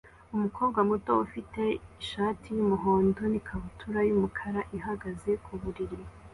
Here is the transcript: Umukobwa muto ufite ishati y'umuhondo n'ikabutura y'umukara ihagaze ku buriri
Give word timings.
Umukobwa 0.35 0.79
muto 0.89 1.11
ufite 1.25 1.61
ishati 2.03 2.47
y'umuhondo 2.57 3.21
n'ikabutura 3.31 3.99
y'umukara 4.07 4.61
ihagaze 4.77 5.31
ku 5.45 5.53
buriri 5.61 5.99